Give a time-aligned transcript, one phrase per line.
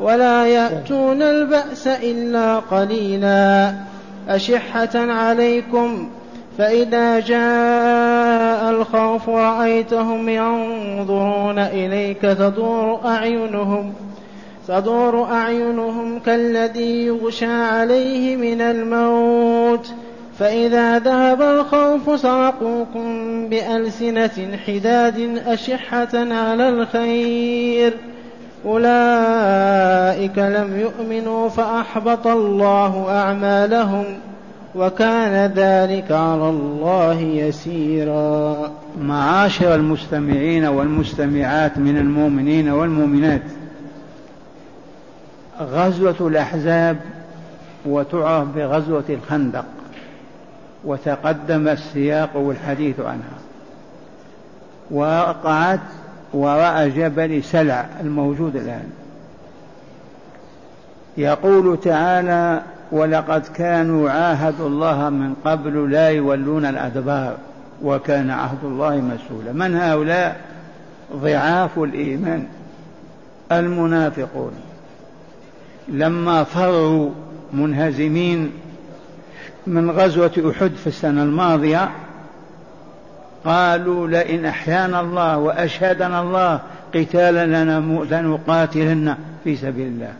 [0.00, 3.74] ولا يأتون البأس إلا قليلا.
[4.28, 6.08] أشحة عليكم
[6.58, 13.92] فإذا جاء الخوف رأيتهم ينظرون إليك تدور أعينهم
[14.68, 19.90] تدور أعينهم كالذي يغشى عليه من الموت.
[20.38, 27.94] فإذا ذهب الخوف سرقوكم بألسنة حداد أشحة على الخير.
[28.66, 29.79] أولئك
[30.38, 34.04] لم يؤمنوا فأحبط الله أعمالهم
[34.74, 38.70] وكان ذلك على الله يسيرا.
[39.02, 43.42] معاشر المستمعين والمستمعات من المؤمنين والمؤمنات
[45.60, 46.96] غزوة الأحزاب
[47.86, 49.64] وتعرف بغزوة الخندق
[50.84, 53.38] وتقدم السياق والحديث عنها
[54.90, 55.80] وقعت
[56.32, 58.99] وراء جبل سلع الموجود الآن.
[61.16, 67.36] يقول تعالى ولقد كانوا عاهدوا الله من قبل لا يولون الأدبار
[67.82, 69.52] وكان عهد الله مسؤولا.
[69.52, 70.40] من هؤلاء؟
[71.16, 72.46] ضعاف الإيمان.
[73.52, 74.52] المنافقون.
[75.88, 77.10] لما فروا
[77.52, 78.52] منهزمين
[79.66, 81.90] من غزوة أحد في السنة الماضية
[83.44, 86.60] قالوا لئن أحيانا الله وأشهدنا الله
[86.94, 87.46] قتالا
[88.10, 90.12] لنقاتلن في سبيل الله.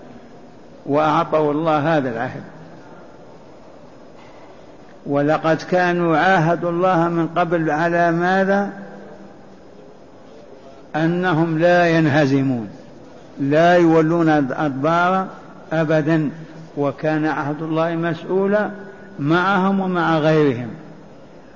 [0.90, 2.42] وأعطوا الله هذا العهد.
[5.06, 8.70] ولقد كانوا عاهدوا الله من قبل على ماذا؟
[10.96, 12.68] أنهم لا ينهزمون
[13.40, 15.26] لا يولون الأدبار
[15.72, 16.30] أبدا
[16.76, 18.70] وكان عهد الله مسؤولا
[19.18, 20.68] معهم ومع غيرهم.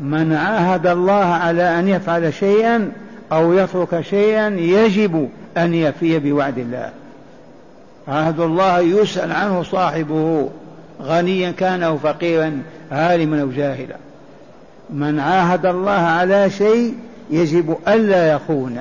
[0.00, 2.92] من عاهد الله على أن يفعل شيئا
[3.32, 6.90] أو يترك شيئا يجب أن يفي بوعد الله.
[8.08, 10.50] عهد الله يسأل عنه صاحبه
[11.02, 13.96] غنيا كان أو فقيرا عالما أو جاهلا.
[14.90, 16.94] من عاهد الله على شيء
[17.30, 18.78] يجب ألا يخون.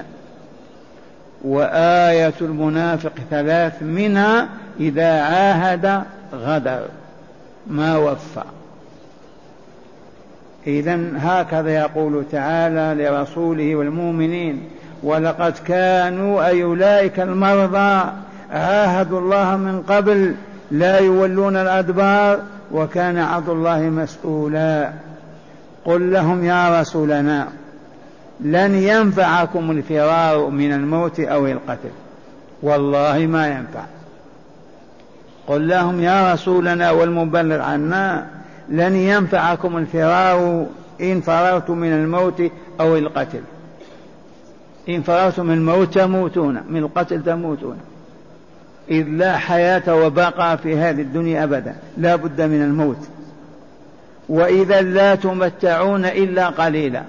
[1.44, 4.48] وآية المنافق ثلاث منها
[4.80, 6.86] إذا عاهد غدر
[7.68, 8.44] ما وفى.
[10.68, 14.64] إذا هكذا يقول تعالى لرسوله والمؤمنين
[15.04, 18.12] ولقد كانوا أي أولئك المرضى
[18.54, 20.36] عاهدوا الله من قبل
[20.72, 22.40] لا يولون الأدبار
[22.72, 24.92] وكان عبد الله مسؤولا.
[25.86, 27.48] قل لهم يا رسولنا
[28.40, 31.90] لن ينفعكم الفرار من الموت أو القتل.
[32.64, 33.84] والله ما ينفع.
[35.48, 38.26] قل لهم يا رسولنا والمبلغ عنا
[38.70, 40.66] لن ينفعكم الفرار
[41.02, 42.42] إن فررتم من الموت
[42.80, 43.42] أو القتل.
[44.90, 47.78] إن فررتم من الموت تموتون من القتل تموتون.
[48.92, 52.98] إذ لا حياة وبقاء في هذه الدنيا أبدا لا بد من الموت.
[54.30, 57.02] وإذا لا تمتعون إلا قليلا.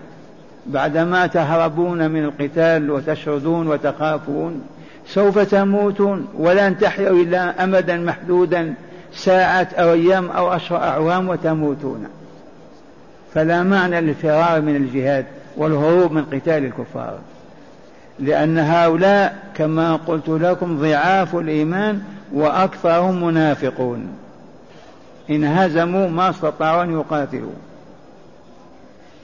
[0.66, 4.62] بعدما تهربون من القتال وتشردون وتخافون
[5.06, 6.26] سوف تموتون.
[6.38, 8.74] ولن تحيوا إلا أمدا محدودا
[9.14, 12.06] ساعة أو أيام أو أشهر أعوام وتموتون.
[13.34, 15.24] فلا معنى للفرار من الجهاد
[15.56, 17.18] والهروب من قتال الكفار.
[18.18, 22.02] لأن هؤلاء كما قلت لكم ضعاف الإيمان
[22.32, 24.08] وأكثرهم منافقون.
[25.30, 27.52] إن هزموا ما استطاعوا أن يقاتلوا.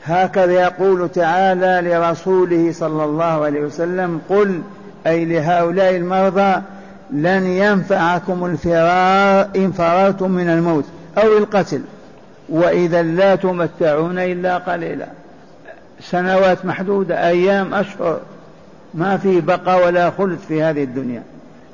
[0.04, 4.62] هكذا يقول تعالى لرسوله صلى الله عليه وسلم قل
[5.06, 6.62] أي لهؤلاء المرضى
[7.10, 10.84] لن ينفعكم الفرار إن فررتم من الموت
[11.18, 11.82] أو القتل
[12.48, 15.06] وإذا لا تمتعون إلا قليلا.
[16.00, 18.20] سنوات محدودة أيام أشهر.
[18.94, 21.22] ما في بقى ولا خلد في هذه الدنيا.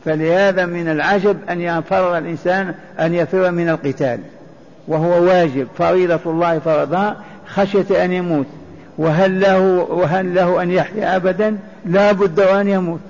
[0.04, 4.20] فلهذا من العجب أن يفر الإنسان أن يفر من القتال.
[4.88, 7.16] وهو واجب فريضة الله فرضها
[7.46, 8.46] خشية أن يموت.
[8.98, 9.60] وهل له
[9.90, 13.00] وهل له أن يحيا أبدا؟ لا بد أن يموت.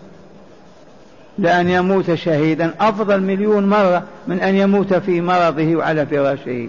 [1.38, 2.70] لأن يموت شهيدا.
[2.80, 6.68] أفضل مليون مرة من أن يموت في مرضه وعلى فراشه.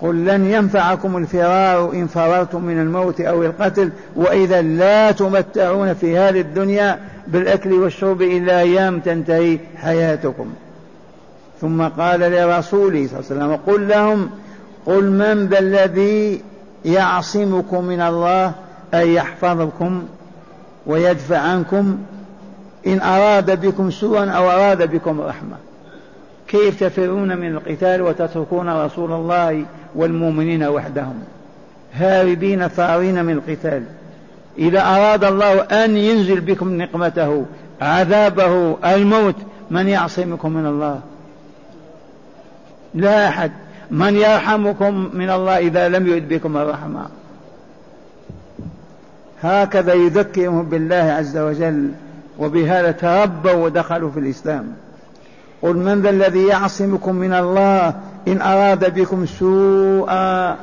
[0.00, 6.40] قل لن ينفعكم الفرار إن فررتم من الموت أو القتل وإذا لا تمتعون في هذه
[6.40, 10.46] الدنيا بالأكل والشرب إلا أيام تنتهي حياتكم.
[11.60, 14.30] ثم قال لرسوله صلى الله عليه وسلم قل لهم
[14.86, 16.42] قل من ذا الذي
[16.84, 18.52] يعصمكم من الله
[18.94, 20.02] أن يحفظكم
[20.86, 21.98] ويدفع عنكم
[22.86, 25.56] إن أراد بكم سوءا أو أراد بكم رحمة؟
[26.48, 29.64] كيف تفرون من القتال وتتركون رسول الله
[29.94, 31.14] والمؤمنين وحدهم؟
[31.94, 33.82] هاربين فارين من القتال.
[34.58, 37.44] إذا أراد الله أن ينزل بكم نقمته
[37.80, 39.34] عذابه الموت
[39.70, 41.00] من يعصمكم من الله؟
[42.94, 43.52] لا أحد.
[43.90, 47.06] من يرحمكم من الله إذا لم يرد بكم الرحمة.
[49.42, 51.90] هكذا يذكرهم بالله عز وجل
[52.38, 54.83] وبهذا تربوا ودخلوا في الإسلام.
[55.64, 57.94] قل من ذا الذي يعصمكم من الله
[58.28, 60.56] إن أراد بكم سوءا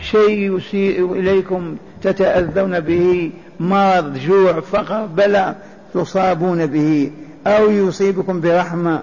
[0.00, 5.56] شيء يسيء إليكم تتأذون به مرض جوع فقر بلاء
[5.94, 7.10] تصابون به
[7.46, 9.02] أو يصيبكم برحمة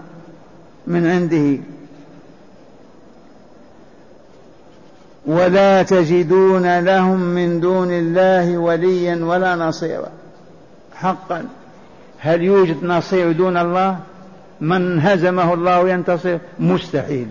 [0.88, 1.62] من عنده.
[5.26, 10.10] ولا تجدون لهم من دون الله وليا ولا نصيرا.
[10.96, 11.46] حقا.
[12.20, 14.00] هل يوجد نصير دون الله؟
[14.62, 17.28] من هزمه الله ينتصر مستحيل.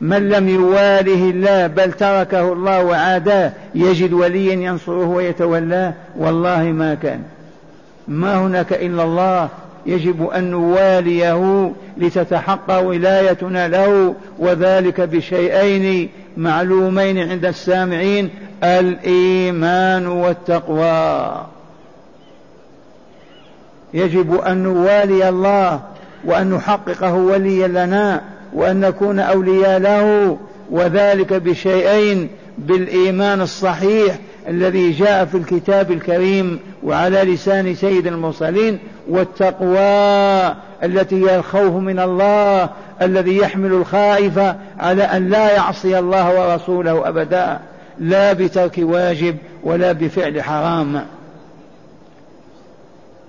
[0.00, 7.22] من لم يواله الله بل تركه الله وعاداه يجد وليا ينصره ويتولاه والله ما كان.
[8.08, 9.48] ما هناك إلا الله
[9.86, 18.30] يجب أن نواليه لتتحقق ولايتنا له وذلك بشيئين معلومين عند السامعين
[18.64, 21.46] الإيمان والتقوى.
[23.94, 25.80] يجب أن نوالي الله
[26.24, 28.22] وأن نحققه وليا لنا
[28.52, 30.36] وأن نكون أولياء له
[30.70, 32.28] وذلك بشيئين
[32.58, 34.18] بالإيمان الصحيح
[34.48, 38.78] الذي جاء في الكتاب الكريم وعلى لسان سيد المرسلين
[39.08, 42.68] والتقوى التي هي الخوف من الله
[43.02, 44.38] الذي يحمل الخائف
[44.78, 47.60] على أن لا يعصي الله ورسوله أبدا
[47.98, 51.04] لا بترك واجب ولا بفعل حرام.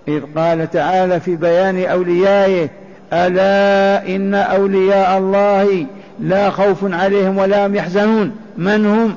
[0.07, 2.69] إذ قال تعالى في بيان أوليائه
[3.13, 5.85] ألا إن أولياء الله
[6.19, 8.31] لا خوف عليهم ولا هم يحزنون.
[8.57, 9.15] من هم؟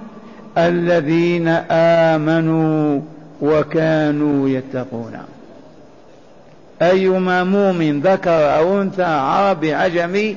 [0.59, 3.01] الذين آمنوا
[3.43, 5.13] وكانوا يتقون.
[6.83, 10.37] أيما مؤمن ذكر أو أنثى عربي عجمي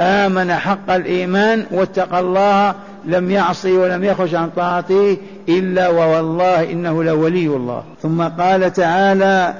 [0.00, 2.74] آمن حق الإيمان واتقى الله
[3.04, 5.16] لم يعصي ولم يخرج عن طاعته
[5.48, 7.82] إلا ووالله إنه لولي الله.
[8.02, 9.54] ثم قال تعالى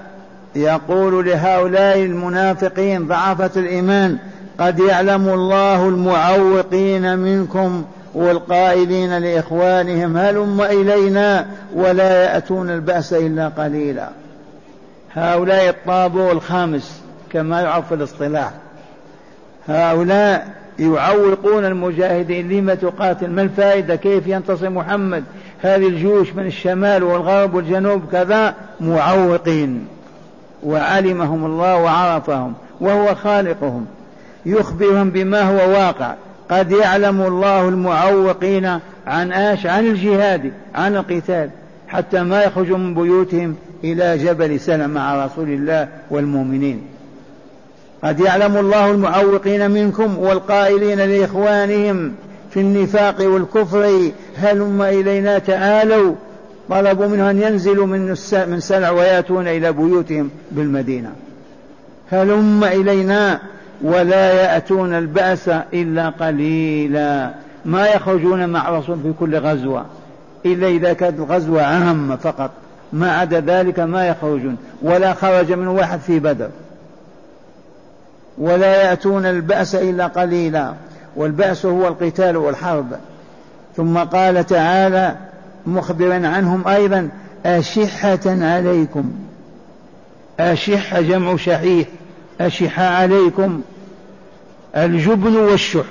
[0.57, 4.19] يقول لهؤلاء المنافقين ضعفة الإيمان
[4.61, 7.85] قد يعلم الله المعوقين منكم
[8.15, 14.09] والقائلين لإخوانهم هلم إلينا ولا يأتون البأس إلا قليلا.
[15.15, 17.03] هؤلاء الطابور الخامس
[17.33, 18.51] كما يعرف في الاصطلاح.
[19.69, 20.49] هؤلاء
[20.79, 25.25] يعوقون المجاهدين لما تقاتل؟ ما الفائدة؟ كيف ينتصر محمد؟
[25.63, 29.87] هذه الجيوش من الشمال والغرب والجنوب كذا معوقين.
[30.65, 33.87] وعلمهم الله وعرفهم وهو خالقهم
[34.47, 36.15] يخبرهم بما هو واقع.
[36.51, 41.51] قد يعلم الله المعوقين عن إيش؟ عن الجهاد عن القتال
[41.89, 46.83] حتى ما يخرجوا من بيوتهم إلى جبل سلم مع رسول الله والمؤمنين.
[48.05, 52.13] قد يعلم الله المعوقين منكم والقائلين لإخوانهم
[52.51, 56.15] في النفاق والكفر هلم إلينا تعالوا
[56.71, 61.13] طلبوا منه أن ينزلوا من من سلع ويأتون إلى بيوتهم بالمدينة.
[62.11, 63.41] هلم إلينا
[63.83, 67.31] ولا يأتون البأس إلا قليلا.
[67.65, 69.85] ما يخرجون مع الرسول في كل غزوة.
[70.47, 72.51] إلا إذا كانت الغزوة عامة فقط.
[72.93, 74.57] ما عدا ذلك ما يخرجون.
[74.83, 76.49] ولا خرج من واحد في بدر.
[78.39, 80.73] ولا يأتون البأس إلا قليلا.
[81.17, 82.87] والبأس هو القتال والحرب.
[83.77, 85.15] ثم قال تعالى
[85.69, 87.09] مخبرا عنهم أيضا
[87.47, 89.11] أشحة عليكم.
[90.41, 91.87] أشحة جمع شحيح
[92.41, 93.61] أشحة عليكم.
[94.77, 95.85] الجبن والشح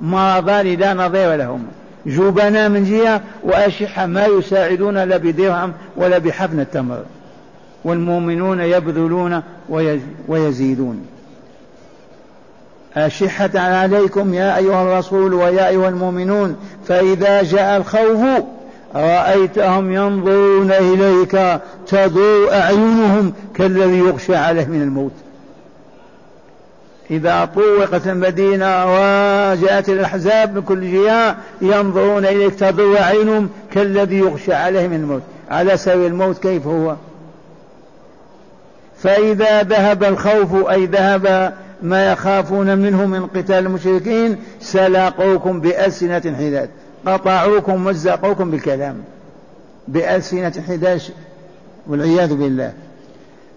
[0.00, 1.66] مرضان لا نظير لهم.
[2.06, 7.02] جبنا من جهة وأشحة ما يساعدون لا بدرهم ولا بحفن التمر.
[7.84, 9.42] والمؤمنون يبذلون
[10.28, 11.06] ويزيدون.
[12.96, 16.56] أشحة عليكم يا أيها الرسول ويا أيها المؤمنون
[16.88, 18.44] فإذا جاء الخوف
[18.94, 25.12] رأيتهم ينظرون إليك تضوء أعينهم كالذي يغشى عليه من الموت.
[27.10, 34.86] إذا طوقت المدينة وجاءت الأحزاب من كل جهة ينظرون إليك تضوء أعينهم كالذي يغشى عليه
[34.86, 35.22] من الموت.
[35.50, 36.94] على سبيل الموت كيف هو؟
[38.98, 46.70] فإذا ذهب الخوف أي ذهب ما يخافون منه من قتال المشركين سلاقوكم بألسنة حداد.
[47.06, 48.96] قطعوكم مزقوكم بالكلام.
[49.88, 51.00] بألسنة حداد
[51.86, 52.72] والعياذ بالله.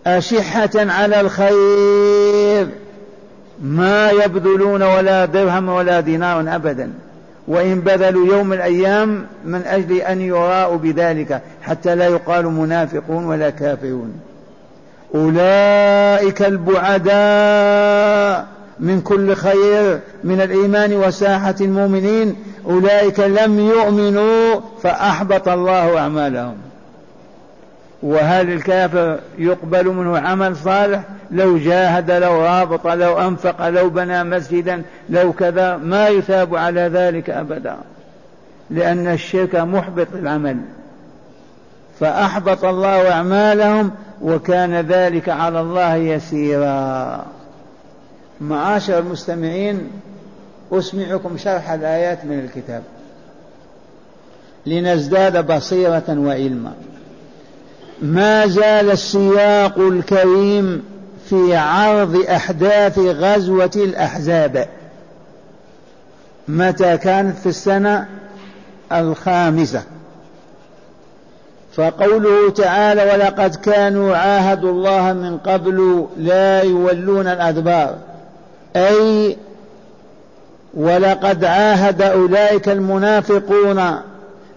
[0.08, 2.68] أشحة على الخير.
[3.64, 6.94] ما يبذلون ولا درهم ولا دينار أبدا.
[7.48, 14.20] وإن بذلوا يوم الأيام من أجل أن يراءوا بذلك حتى لا يقال منافقون ولا كافرون.
[15.16, 17.00] أولئك البعداء.
[18.80, 26.56] من كل خير من الإيمان وساحة المؤمنين أولئك لم يؤمنوا فأحبط الله أعمالهم.
[28.04, 34.82] وهل الكافر يقبل منه عمل صالح لو جاهد لو رابط لو أنفق لو بنى مسجدا
[35.10, 37.78] لو كذا ما يثاب على ذلك أبدا.
[38.70, 40.58] لأن الشرك محبط العمل.
[42.00, 47.26] فأحبط الله أعمالهم وكان ذلك على الله يسيرا.
[48.42, 49.92] معاشر المستمعين
[50.72, 52.84] أسمعكم شرح الآيات من الكتاب.
[54.66, 56.74] لنزداد بصيرة وعلما.
[58.02, 60.84] ما زال السياق الكريم
[61.30, 64.68] في عرض أحداث غزوة الأحزاب.
[66.48, 68.08] متى كانت في السنة؟
[68.92, 69.84] الخامسة.
[71.76, 78.09] فقوله تعالى ولقد كانوا عاهدوا الله من قبل لا يولون الأدبار.
[78.88, 79.38] أي
[80.74, 83.80] ولقد عاهد أولئك المنافقون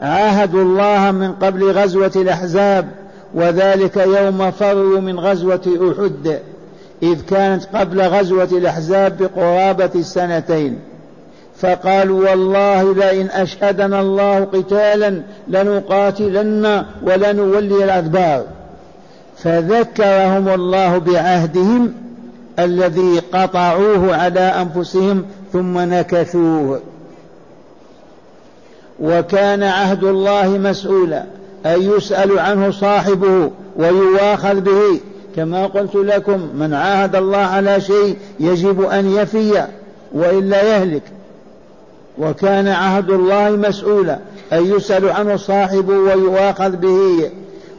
[0.00, 2.88] عاهدوا الله من قبل غزوة الأحزاب
[3.34, 6.38] وذلك يوم فروا من غزوة أحد
[7.02, 10.78] إذ كانت قبل غزوة الأحزاب بقرابة السنتين
[11.56, 18.44] فقالوا والله لئن أشهدنا الله قتالا لنقاتلن ولنولي الأدبار.
[19.36, 21.92] فذكرهم الله بعهدهم
[22.58, 26.80] الذي قطعوه على أنفسهم ثم نكثوه.
[29.00, 31.24] وكان عهد الله مسؤولا
[31.66, 35.00] أن يسأل عنه صاحبه ويواخذ به.
[35.36, 39.66] كما قلت لكم من عاهد الله على شيء يجب أن يفي
[40.12, 41.02] وإلا يهلك.
[42.18, 44.18] وكان عهد الله مسؤولا
[44.52, 47.30] أن يسأل عنه صاحبه ويؤاخذ به.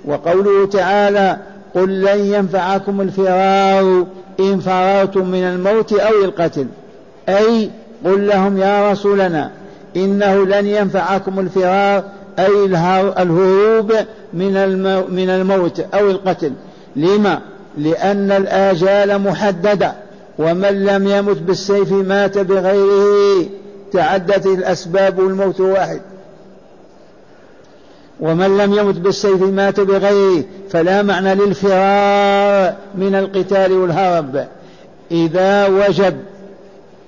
[0.06, 1.38] وقوله تعالى
[1.75, 4.06] قل لن ينفعكم الفرار
[4.40, 6.68] إن فررتم من الموت أو القتل.
[7.30, 7.70] أي
[8.06, 9.52] قل لهم يا رسولنا
[9.96, 12.04] إنه لن ينفعكم الفرار
[12.40, 12.66] أي
[13.18, 13.94] الهروب
[14.34, 14.54] من
[15.10, 16.54] من الموت أو القتل.
[16.96, 17.40] لما؟
[17.78, 19.94] لأن الآجال محددة
[20.40, 23.46] ومن لم يمت بالسيف مات بغيره
[23.94, 26.02] تعدت الأسباب والموت واحد.
[28.20, 34.48] ومن لم يمت بالسيف مات بغيره فلا معنى للفرار من القتال والهرب.
[35.12, 36.15] إذا وجب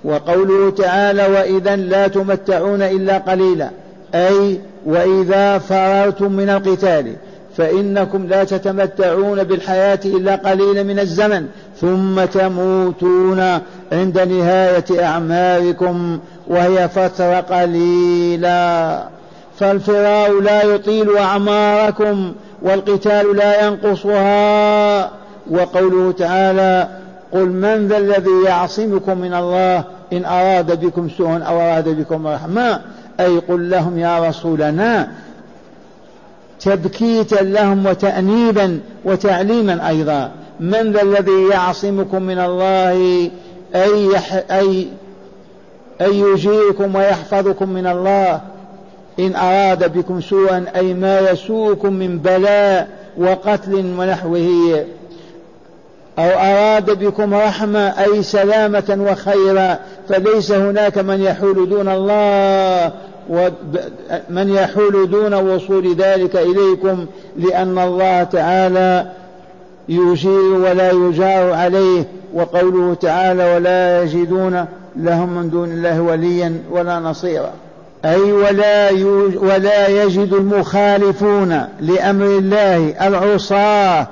[0.04, 3.70] وقوله تعالى وإذا لا تمتعون إلا قليلا
[4.16, 7.16] أي وإذا فررتم من القتال
[7.58, 11.48] فإنكم لا تتمتعون بالحياة إلا قليلا من الزمن
[11.82, 13.40] ثم تموتون
[13.92, 19.04] عند نهاية أعماركم وهي فترة قليلة
[19.60, 25.12] فالفرار لا يطيل أعماركم والقتال لا ينقصها.
[25.52, 26.88] وقوله تعالى
[27.34, 29.84] قل من ذا الذي يعصمكم من الله
[30.14, 32.82] إن أراد بكم سوءا أو أراد بكم رحمة
[33.20, 35.08] أي قل لهم يا رسولنا
[36.60, 40.32] تبكيتا لهم وتأنيبا وتعليما أيضا.
[40.60, 42.92] من ذا الذي يعصمكم من الله
[43.76, 44.12] أي,
[44.52, 44.88] أي
[46.02, 48.42] أن يجيركم ويحفظكم من الله
[49.20, 54.86] إن أراد بكم سوءا أي ما يسوءكم من بلاء وقتل ونحوه.
[56.20, 59.80] أو أراد بكم رحمة أي سلامة وخيرا.
[60.10, 62.92] فليس هناك من يحول دون الله
[64.30, 67.06] من يحول دون وصول ذلك إليكم
[67.38, 69.06] لأن الله تعالى
[69.90, 77.52] يجير ولا يجار عليه وقوله تعالى ولا يجدون لهم من دون الله وليا ولا نصيرا.
[78.06, 78.92] أي ولا
[79.36, 84.08] ولا يجد المخالفون لأمر الله العصاة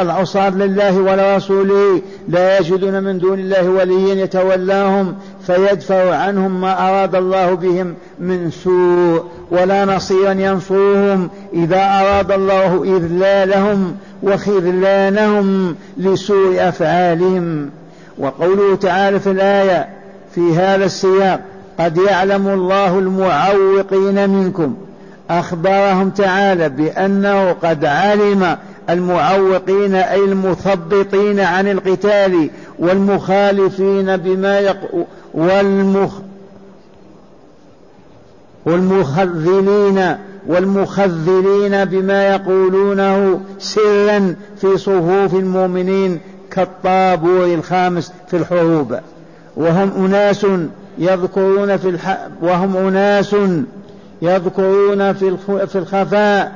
[0.00, 2.02] العصاة لله ولرسوله.
[2.28, 5.14] لا يجدون من دون الله وليا يتولاهم
[5.46, 13.96] فيدفع عنهم ما أراد الله بهم من سوء ولا نصيرا ينصرهم إذا أراد الله إذلالهم
[14.22, 17.70] وخذلانهم لسوء أفعالهم.
[18.18, 19.88] وقوله تعالى في الآية
[20.34, 21.40] في هذا السياق
[21.78, 24.76] قد يعلم الله المعوقين منكم.
[25.30, 28.56] أخبرهم تعالى بأنه قد علم
[28.90, 35.06] المعوقين أي المثبطين عن القتال والمخالفين بما يق...
[35.34, 36.12] والمخ
[38.64, 40.16] والمخذلين
[40.46, 46.20] والمخذلين بما يقولونه سرا في صفوف المؤمنين
[46.50, 48.98] كالطابور الخامس في الحروب.
[49.56, 50.46] وهم أناس
[50.98, 52.18] يذكرون في الح...
[52.42, 53.36] وهم أناس
[54.22, 55.36] يذكرون في
[55.66, 56.52] في الخفاء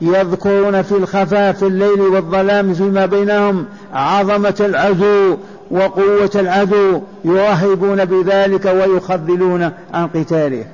[0.00, 5.36] يذكرون في الخفاء في الليل والظلام فيما بينهم عظمة العدو
[5.70, 10.64] وقوة العدو يرهبون بذلك ويخذلون عن قتاله.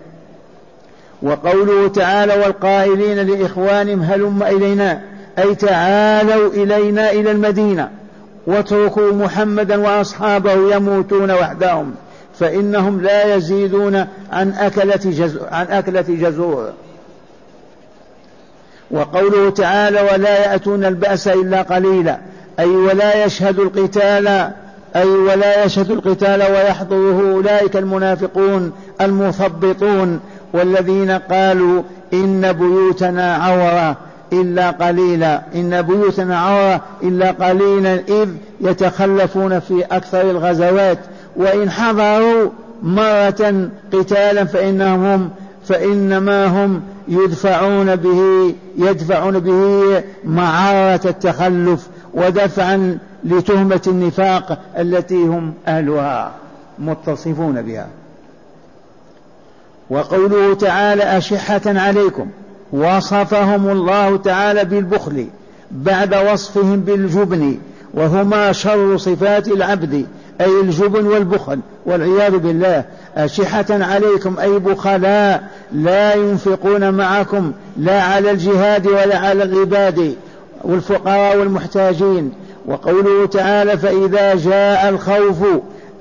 [1.23, 5.01] وقوله تعالى والقائلين لإخوانهم هلم إلينا
[5.39, 7.91] أي تعالوا إلينا إلى المدينة
[8.47, 11.95] واتركوا محمدا وأصحابه يموتون وحدهم.
[12.41, 16.73] فإنهم لا يزيدون عن أكلة جزور, عن أكلة جزور.
[18.91, 22.19] وقوله تعالى ولا يأتون البأس إلا قليلا.
[22.59, 24.29] أي ولا يشهد القتال
[24.97, 30.21] أي ولا يشهد القتال ويحضره أولئك المنافقون المثبطون
[30.53, 33.97] والذين قالوا إن بيوتنا عورة
[34.33, 35.43] إلا قليلا.
[35.55, 38.29] إن بيوتنا عورة إلا قليلا إذ
[38.61, 40.99] يتخلفون في أكثر الغزوات.
[41.37, 42.51] وإن حضروا
[42.83, 45.31] مرة قتالا فإنهم هم
[45.65, 56.33] فإنما هم يدفعون به يدفعون به معارة التخلف ودفعا لتهمة النفاق التي هم أهلها
[56.79, 57.87] متصفون بها.
[59.91, 62.27] وقوله تعالى أشحة عليكم
[62.73, 65.27] وصفهم الله تعالى بالبخل
[65.71, 67.59] بعد وصفهم بالجبن
[67.95, 70.07] وهما شر صفات العبد
[70.41, 72.85] أي الجبن والبخل والعياذ بالله.
[73.17, 80.15] أشحة عليكم أي بخلاء لا ينفقون معكم لا على الجهاد ولا على العباد
[80.65, 82.33] والفقراء والمحتاجين.
[82.67, 85.45] وقوله تعالى فإذا جاء الخوف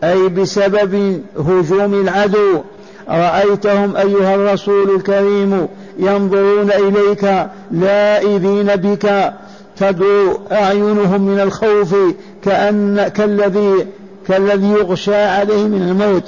[0.04, 2.62] أي بسبب هجوم العدو
[3.10, 5.68] رأيتهم أيها الرسول الكريم
[6.00, 9.34] ينظرون إليك لائذين بك
[9.78, 11.96] تدعو أعينهم من الخوف
[12.44, 13.86] كأن كالذي
[14.28, 16.24] كالذي يغشى عليه من الموت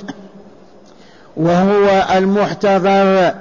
[1.37, 3.33] وهو المحتضر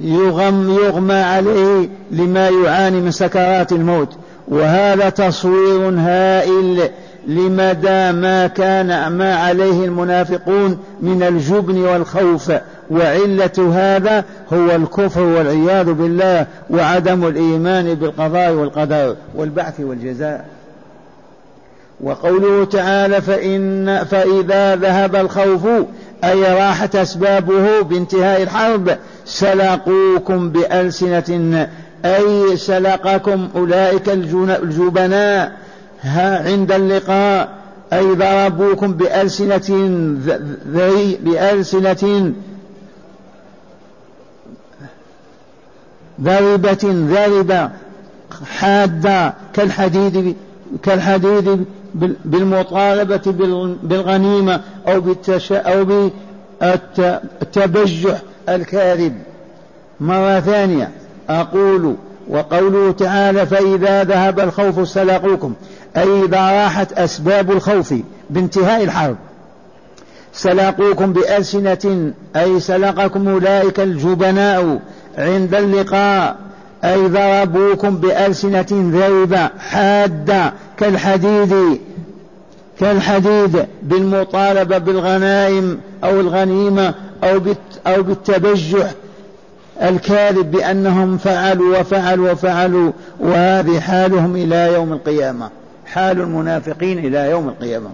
[0.00, 4.08] يغم يغمى عليه لما يعاني من سكرات الموت.
[4.48, 6.90] وهذا تصوير هائل
[7.26, 12.52] لمدى ما كان ما عليه المنافقون من الجبن والخوف.
[12.90, 20.44] وعلة هذا هو الكفر والعياذ بالله وعدم الإيمان بالقضاء والقدر والبعث والجزاء.
[22.02, 25.66] وقوله تعالى فإن فإذا ذهب الخوف
[26.24, 31.68] أي راحت أسبابه بانتهاء الحرب سلقوكم بألسنة
[32.04, 35.52] أي سلقكم أولئك الجبناء
[36.04, 37.48] عند اللقاء
[37.92, 39.96] أي ضربوكم بألسنة
[40.68, 42.32] ذري بألسنة
[46.20, 47.70] ذربة ذربة
[48.58, 50.36] حادة كالحديد
[50.82, 51.64] كالحديد
[52.24, 53.22] بالمطالبة
[53.82, 55.02] بالغنيمة أو
[55.52, 55.84] أو
[56.62, 59.18] بالتبجح الكاذب.
[60.00, 60.90] مرة ثانية
[61.28, 61.96] أقول
[62.28, 65.54] وقوله تعالى فإذا ذهب الخوف سلقوكم.
[65.96, 67.94] أي إذا راحت أسباب الخوف
[68.30, 69.16] بانتهاء الحرب.
[70.32, 74.80] سلقوكم بألسنة أي سلقكم أولئك الجبناء
[75.18, 76.36] عند اللقاء.
[76.84, 81.80] أي ضربوكم بألسنة ذربة حادة كالحديد
[82.80, 87.40] كالحديد بالمطالبة بالغنائم أو الغنيمة أو
[87.86, 88.90] أو بالتبجح.
[89.82, 95.50] الكاذب بأنهم فعلوا وفعلوا وفعلوا وهذه حالهم إلى يوم القيامة.
[95.86, 97.90] حال المنافقين إلى يوم القيامة.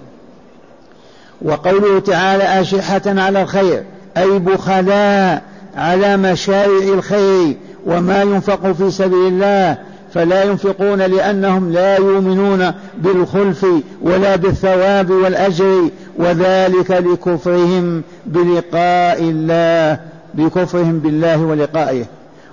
[1.42, 3.84] وقوله تعالى أشحة على الخير
[4.16, 5.42] أي بخلاء
[5.76, 7.56] على مشارع الخير.
[7.88, 9.78] وما ينفق في سبيل الله
[10.14, 13.66] فلا ينفقون لأنهم لا يؤمنون بالخلف
[14.02, 20.00] ولا بالثواب والأجر وذلك لكفرهم بلقاء الله
[20.34, 22.04] بكفرهم بالله ولقائه.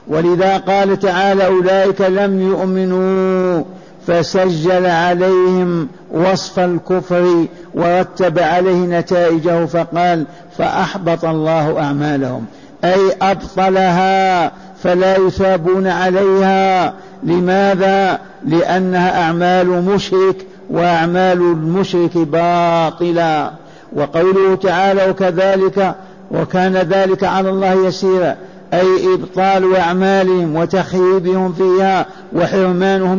[0.07, 3.63] ولذا قال تعالى أولئك لم يؤمنوا
[4.07, 10.25] فسجل عليهم وصف الكفر ورتب عليه نتائجه فقال
[10.57, 12.45] فأحبط الله أعمالهم.
[12.83, 14.51] أي أبطلها
[14.85, 16.93] فلا يثابون عليها.
[17.23, 20.35] لماذا؟ لأنها أعمال مشرك
[20.69, 23.51] وأعمال المشرك باطلة.
[23.93, 25.95] وقوله تعالى وكذلك
[26.31, 28.35] وكان ذلك على الله يسيرا.
[28.73, 33.17] أي إبطال أعمالهم وتخييبهم فيها وحرمانهم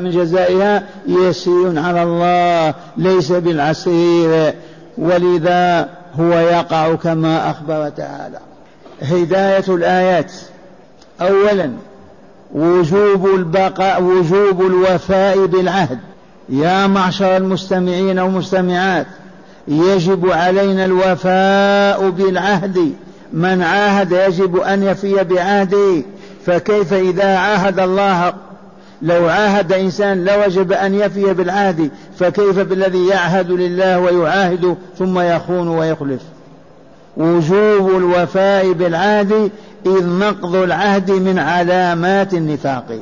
[0.00, 4.54] من جزائها يسير على الله ليس بالعسير.
[4.98, 5.88] ولذا
[6.20, 8.38] هو يقع كما أخبر تعالى.
[9.02, 10.32] هداية الآيات.
[11.20, 11.70] أولا
[12.54, 15.98] وجوب البقاء وجوب الوفاء بالعهد.
[16.48, 19.06] يا معشر المستمعين والمستمعات
[19.68, 22.92] يجب علينا الوفاء بالعهد.
[23.32, 26.02] من عاهد يجب أن يفي بعهده.
[26.46, 28.32] فكيف إذا عاهد الله؟
[29.02, 36.20] لو عاهد إنسان لوجب أن يفي بالعهد فكيف بالذي يعهد لله ويعاهد ثم يخون ويخلف؟
[37.16, 39.50] وجوب الوفاء بالعهد
[39.86, 42.98] إذ نقض العهد من علامات النفاق.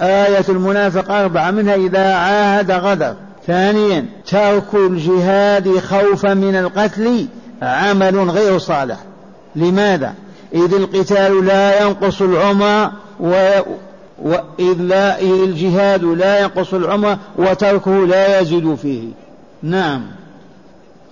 [0.00, 3.14] آية المنافق أربعة منها إذا عاهد غدر.
[3.46, 7.26] ثانيا ترك الجهاد خوفا من القتل
[7.62, 8.96] عمل غير صالح.
[9.56, 10.14] لماذا؟
[10.54, 13.60] إذ القتال لا ينقص العمر و...
[14.22, 19.08] وإذ لا الجهاد لا ينقص العمر وتركه لا يزيد فيه.
[19.62, 20.02] نعم.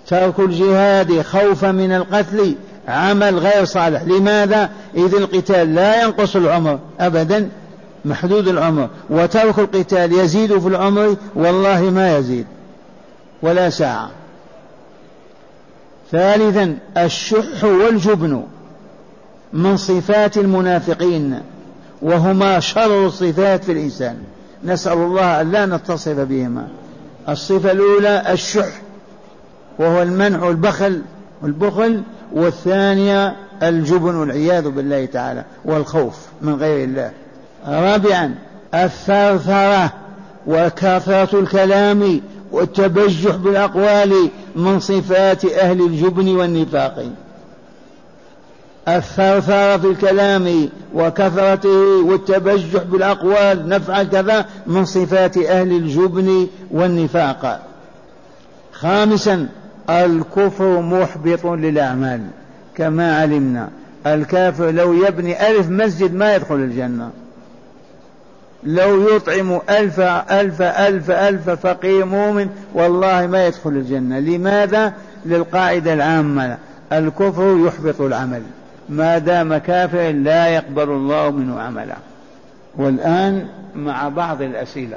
[0.09, 2.55] ترك الجهاد خوفا من القتل
[2.89, 4.03] عمل غير صالح.
[4.03, 7.49] لماذا؟ إذ القتال لا ينقص العمر أبدا
[8.05, 8.89] محدود العمر.
[9.11, 12.47] وترك القتال يزيد في العمر والله ما يزيد
[13.43, 14.11] ولا ساعة.
[16.13, 18.43] ثالثا الشح والجبن
[19.53, 21.41] من صفات المنافقين
[22.03, 24.17] وهما شر الصفات في الإنسان.
[24.65, 26.69] نسأل الله أن لا نتصف بهما.
[27.29, 28.69] الصفة الأولى الشح
[29.79, 31.03] وهو المنع والبخل
[31.43, 32.03] والبخل.
[32.33, 37.11] والثانية الجبن والعياذ بالله تعالى والخوف من غير الله.
[37.67, 38.35] رابعا
[38.75, 39.93] الثرثرة
[40.47, 42.21] وكثرة الكلام
[42.53, 47.05] والتبجح بالأقوال من صفات أهل الجبن والنفاق.
[48.89, 57.63] الثرثرة في الكلام وكثرته والتبجح بالأقوال نفعل كذا من صفات أهل الجبن والنفاق.
[58.73, 59.49] خامسا
[59.91, 62.21] الكفر محبط للأعمال
[62.77, 63.69] كما علمنا.
[64.07, 67.11] الكافر لو يبني ألف مسجد ما يدخل الجنة.
[68.65, 74.19] لو يطعم ألف ألف ألف ألف فقير مؤمن والله ما يدخل الجنة.
[74.19, 74.93] لماذا؟
[75.27, 76.57] للقاعدة العامة.
[76.93, 78.43] الكفر يحبط العمل.
[78.89, 81.97] ما دام كافر لا يقبل الله منه عملا
[82.77, 84.97] والآن مع بعض الأسئلة.